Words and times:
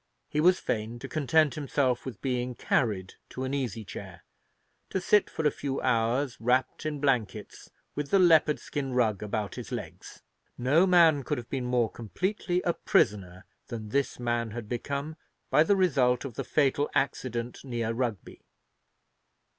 He 0.29 0.41
was 0.41 0.57
fain 0.59 0.97
to 0.97 1.07
content 1.07 1.53
himself 1.53 2.07
with 2.07 2.23
being 2.23 2.55
carried 2.55 3.13
to 3.29 3.43
an 3.43 3.53
easy 3.53 3.85
chair, 3.85 4.23
to 4.89 4.99
sit 4.99 5.29
for 5.29 5.45
a 5.45 5.51
few 5.51 5.79
hours, 5.79 6.37
wrapped 6.41 6.87
in 6.87 6.99
blankets, 6.99 7.69
with 7.93 8.09
the 8.09 8.17
leopard 8.17 8.57
skin 8.59 8.93
rug 8.93 9.21
about 9.21 9.53
his 9.53 9.71
legs. 9.71 10.23
No 10.57 10.87
man 10.87 11.21
could 11.21 11.37
have 11.37 11.51
been 11.51 11.65
more 11.65 11.91
completely 11.91 12.63
a 12.63 12.73
prisoner 12.73 13.45
than 13.67 13.89
this 13.89 14.19
man 14.19 14.49
had 14.49 14.67
become 14.67 15.17
by 15.51 15.61
the 15.61 15.75
result 15.75 16.25
of 16.25 16.33
the 16.33 16.43
fatal 16.43 16.89
accident 16.95 17.59
near 17.63 17.91
Rugby. 17.93 18.41